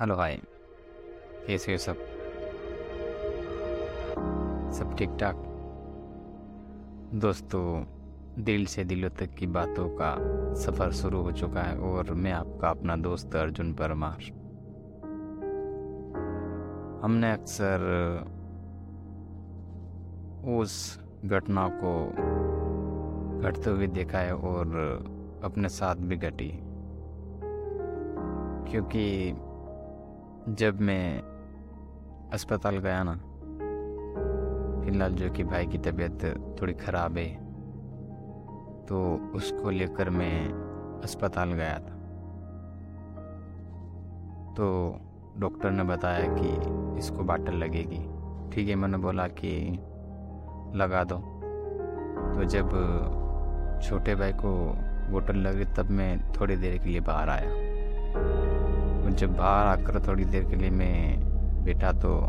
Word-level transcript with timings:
Hello 0.00 0.14
hi. 0.14 0.40
कैसे 1.46 1.72
हो 1.72 1.78
सब? 1.78 1.96
सब 4.72 4.94
ठीक 4.98 5.10
ठाक 5.20 5.42
दोस्तों, 7.14 7.84
दिल 8.44 8.66
से 8.66 8.84
दिलों 8.84 9.10
तक 9.10 9.34
की 9.34 9.46
बातों 9.46 9.88
का 9.88 10.16
सफ़र 10.54 10.92
शुरू 10.92 11.20
हो 11.22 11.32
चुका 11.32 11.60
है 11.60 11.78
और 11.78 12.10
मैं 12.10 12.32
आपका 12.32 12.68
अपना 12.68 12.96
दोस्त 12.96 13.36
अर्जुन 13.36 13.74
परमार। 13.74 14.22
हमने 17.04 17.32
अक्सर 17.32 17.84
उस 20.48 21.00
घटना 21.24 21.68
को 21.68 22.06
घटते 23.48 23.70
हुए 23.70 23.86
देखा 23.86 24.18
है 24.18 24.36
और 24.36 24.66
अपने 25.44 25.68
साथ 25.68 25.96
भी 25.96 26.16
घटी। 26.16 26.52
क्योंकि 28.70 29.34
जब 30.50 30.80
मैं 30.80 31.22
अस्पताल 32.32 32.78
गया 32.78 33.02
ना, 33.02 33.12
फ़िलहाल 34.84 35.12
जो 35.12 35.30
कि 35.30 35.44
भाई 35.44 35.66
की 35.66 35.78
तबीयत 35.78 36.24
थोड़ी 36.60 36.72
ख़राब 36.72 37.18
है 37.18 37.26
तो 38.86 39.02
उसको 39.34 39.70
लेकर 39.70 40.10
मैं 40.10 40.48
अस्पताल 41.02 41.52
गया 41.52 41.78
था। 41.78 41.94
तो 44.54 45.00
डॉक्टर 45.38 45.70
ने 45.70 45.84
बताया 45.84 46.26
कि 46.34 46.98
इसको 46.98 47.24
बाटल 47.24 47.54
लगेगी। 47.54 48.04
ठीक 48.50 48.68
है, 48.68 48.74
मैंने 48.74 48.98
बोला 48.98 49.26
कि 49.28 49.70
लगा 50.76 51.04
दो। 51.04 51.16
तो 52.34 52.44
जब 52.44 52.68
छोटे 53.82 54.14
भाई 54.14 54.32
को 54.32 54.56
बोटल 55.12 55.36
लगी 55.36 55.64
तब 55.64 55.90
मैं 55.90 56.32
थोड़ी 56.32 56.56
देर 56.56 56.78
के 56.78 56.88
लिए 56.88 57.00
बाहर 57.00 57.28
आया। 57.28 57.69
जब 59.20 59.36
बाहर 59.36 59.66
आकर 59.66 60.08
थोड़ी 60.08 60.24
देर 60.24 60.44
के 60.44 60.56
लिए 60.56 60.70
मैं 60.70 61.20
बैठा 61.64 61.92
तो 61.92 62.20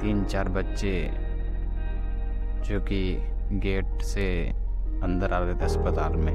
तीन 0.00 0.24
चार 0.24 0.48
बच्चे 0.48 1.10
जो 2.68 2.80
कि 2.80 3.16
गेट 3.52 4.02
से 4.02 4.48
अंदर 5.02 5.32
आ 5.32 5.38
रहे 5.38 5.54
थे 5.54 5.64
अस्पताल 5.64 6.12
में 6.12 6.34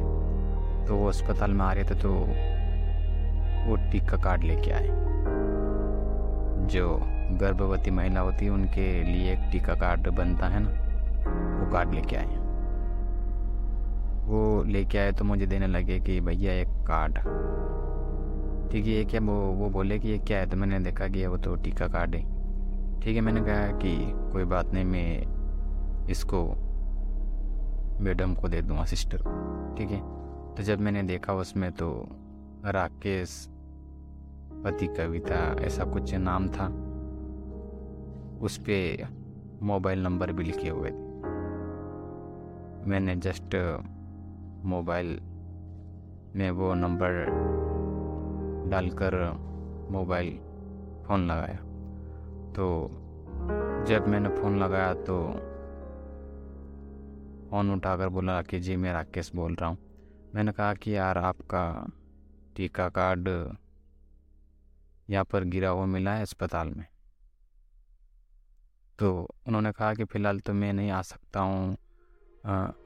तो 0.87 0.95
वो 0.95 1.07
अस्पताल 1.07 1.51
में 1.51 1.65
आ 1.65 1.71
रहे 1.73 1.83
थे 1.83 1.95
तो 1.95 2.09
वो 3.69 3.75
टीका 3.91 4.17
कार्ड 4.17 4.43
लेके 4.43 4.71
आए। 4.71 4.87
जो 6.67 6.99
गर्भवती 7.41 7.91
महिला 7.91 8.19
होती 8.19 8.45
है, 8.45 8.51
उनके 8.51 9.03
लिए 9.03 9.33
एक 9.33 9.51
टीका 9.51 9.73
कार्ड 9.73 10.07
बनता 10.07 10.47
है 10.47 10.59
ना, 10.59 10.69
वो 11.59 11.71
कार्ड 11.71 11.93
लेके 11.93 12.15
आए। 12.15 12.37
वो 14.25 14.63
लेके 14.63 14.97
आए 14.97 15.11
तो 15.11 15.25
मुझे 15.25 15.45
देने 15.45 15.67
लगे 15.67 15.99
कि 15.99 16.21
भैया, 16.21 16.53
एक 16.53 16.67
कार्ड। 16.67 17.17
ठीक 18.71 18.85
है, 18.85 18.91
ये 18.91 19.05
क्या 19.05 19.19
वो 19.21 19.33
वो 19.53 19.69
बोले 19.69 19.97
कि 19.99 20.07
ये 20.07 20.17
क्या 20.17 20.37
है? 20.39 20.49
तो 20.49 20.57
मैंने 20.57 20.79
देखा 20.79 21.07
कि 21.07 21.25
वो 21.25 21.37
तो 21.37 21.55
टीका 21.55 21.87
कार्ड 21.87 22.15
है। 22.15 22.21
ठीक 23.01 23.15
है, 23.15 23.21
मैंने 23.21 23.41
कहा 23.41 23.71
कि 23.77 23.95
कोई 24.31 24.43
बात 24.43 24.73
नहीं, 24.73 24.85
मैं 24.85 26.07
इसको 26.09 26.45
मैडम 28.03 28.33
को 28.35 28.47
दे 28.47 28.61
दूँगा, 28.61 28.85
सिस्टर। 28.85 29.17
ठीक 29.77 29.89
है 29.89 29.99
तो 30.55 30.63
जब 30.63 30.79
मैंने 30.79 31.03
देखा 31.03 31.33
उसमें 31.33 31.71
तो 31.71 31.89
राकेश, 32.65 33.47
पति 34.63 34.87
कविता, 34.87 35.35
ऐसा 35.61 35.83
कुछ 35.83 36.13
नाम 36.13 36.47
था। 36.47 36.67
उस 38.41 38.57
पर 38.57 39.07
मोबाइल 39.63 40.03
नंबर 40.03 40.31
भी 40.31 40.43
लिखे 40.43 40.69
हुए 40.69 40.89
थे। 40.89 41.07
मैंने 42.89 43.15
जस्ट 43.15 43.55
मोबाइल 44.65 45.19
में 46.35 46.49
वो 46.51 46.73
नंबर 46.73 47.25
डालकर 48.69 49.15
मोबाइल 49.91 50.37
फ़ोन 51.07 51.27
लगाया। 51.27 51.57
तो 52.53 52.65
जब 53.87 54.07
मैंने 54.07 54.29
फ़ोन 54.29 54.59
लगाया 54.59 54.93
तो 54.93 55.21
फ़ोन 57.49 57.71
उठाकर 57.71 58.09
बोला 58.09 58.41
कि 58.41 58.59
जी, 58.59 58.75
मैं 58.75 58.93
राकेश 58.93 59.31
बोल 59.35 59.55
रहा 59.55 59.69
हूँ। 59.69 59.77
मैंने 60.35 60.51
कहा 60.51 60.73
कि 60.73 60.95
यार, 60.95 61.17
आपका 61.17 61.87
टीका 62.55 62.89
कार्ड 62.89 63.27
यहाँ 65.09 65.25
पर 65.25 65.43
गिरा 65.43 65.69
हुआ 65.69 65.85
मिला 65.85 66.13
है 66.13 66.21
अस्पताल 66.21 66.67
में। 66.67 66.85
तो 68.99 69.27
उन्होंने 69.47 69.71
कहा 69.71 69.93
कि 69.93 70.03
फ़िलहाल 70.03 70.39
तो 70.39 70.53
मैं 70.53 70.73
नहीं 70.73 70.91
आ 70.91 71.01
सकता 71.01 71.39
हूँ। 71.39 71.77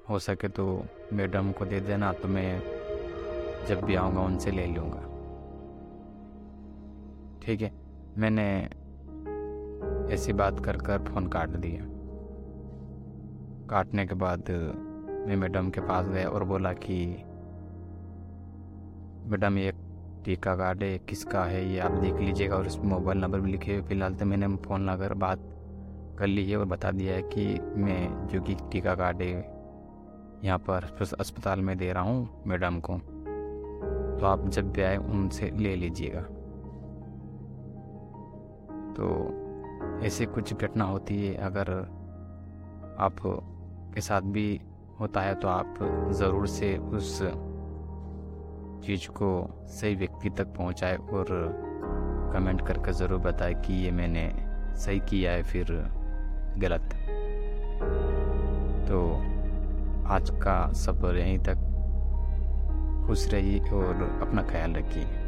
हो 0.09 0.19
सके 0.19 0.47
तो 0.47 0.85
मैडम 1.13 1.51
को 1.51 1.66
दे 1.66 1.79
देना 1.79 2.13
तो 2.13 2.27
मैं 2.27 2.59
जब 3.67 3.81
भी 3.81 3.95
आऊँगा 3.95 4.22
उनसे 4.22 4.51
ले 4.51 4.66
लूँगा। 4.67 5.12
ठीक 7.45 7.61
है। 7.61 7.71
मैंने 8.17 8.43
ऐसी 10.13 10.33
बात 10.33 10.59
कर 10.59 10.77
कर 10.77 10.97
फ़ोन 11.03 11.27
काट 11.27 11.49
दिया। 11.49 11.83
काटने 13.69 14.05
के 14.07 14.15
बाद 14.15 14.51
मैं 15.27 15.35
मैडम 15.35 15.69
के 15.69 15.81
पास 15.81 16.07
गया 16.07 16.29
और 16.29 16.43
बोला 16.43 16.73
कि, 16.73 17.05
मैडम, 19.29 19.57
ये 19.57 19.71
टीका 20.25 20.55
कार्ड 20.55 20.83
है 20.83 20.97
किसका 20.99 21.43
है, 21.43 21.73
ये 21.73 21.79
आप 21.79 21.91
देख 21.91 22.15
लीजिएगा। 22.15 22.55
और 22.55 22.67
इसमें 22.67 22.85
मोबाइल 22.85 23.19
नंबर 23.19 23.39
भी 23.39 23.51
लिखे 23.51 23.73
हुए 23.73 23.81
फ़िलहाल 23.81 24.13
तो 24.13 24.25
मैंने 24.25 24.47
फ़ोन 24.57 24.85
लगाकर 24.85 25.13
बात 25.13 25.39
कर 26.19 26.27
ली 26.27 26.49
है 26.51 26.57
और 26.57 26.65
बता 26.65 26.91
दिया 26.91 27.15
है 27.15 27.21
कि 27.21 27.59
मैं 27.75 28.27
जो 28.27 28.41
कि 28.41 28.55
टीका 28.71 28.95
कार्ड 28.95 29.21
है, 29.21 29.31
यहाँ 30.43 30.59
पर 30.59 30.83
अस्पताल 31.19 31.59
में 31.59 31.77
दे 31.77 31.91
रहा 31.93 32.03
हूँ 32.03 32.43
मैडम 32.47 32.79
को। 32.79 32.97
तो 34.19 34.25
आप 34.25 34.47
जब 34.47 34.71
भी 34.71 34.81
आए 34.81 34.97
उनसे 34.97 35.51
ले 35.57 35.75
लीजिएगा। 35.75 36.25
तो 38.95 39.09
ऐसे 40.05 40.25
कुछ 40.25 40.53
घटना 40.53 40.85
होती 40.85 41.25
है, 41.25 41.33
अगर 41.45 41.71
आप 42.99 43.15
के 43.95 44.01
साथ 44.01 44.21
भी 44.21 44.61
होता 44.99 45.21
है 45.21 45.35
तो 45.35 45.47
आप 45.47 45.75
ज़रूर 46.13 46.47
से 46.47 46.75
उस 46.77 47.17
चीज़ 48.85 49.07
को 49.09 49.29
सही 49.71 49.95
व्यक्ति 49.95 50.29
तक 50.29 50.53
पहुँचाए 50.57 50.95
और 50.97 51.25
कमेंट 52.33 52.65
करके 52.67 52.93
ज़रूर 52.93 53.19
बताए 53.21 53.53
कि 53.65 53.73
ये 53.73 53.91
मैंने 53.91 54.31
सही 54.77 54.99
किया 54.99 55.31
है, 55.31 55.43
फिर 55.43 55.65
गलत। 56.59 56.93
तो 58.87 59.01
आज 60.13 60.29
का 60.43 60.71
सफ़र 60.75 61.17
यहीं 61.17 61.39
तक। 61.39 61.69
खुश 63.07 63.27
रहिए 63.33 63.59
और 63.71 64.03
अपना 64.21 64.41
ख्याल 64.43 64.73
रखिए। 64.73 65.22